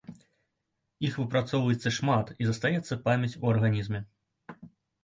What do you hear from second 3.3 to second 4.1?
у арганізме.